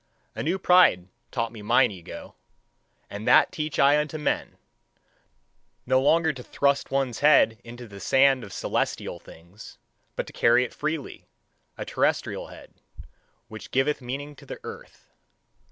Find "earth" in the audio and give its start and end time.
14.63-15.05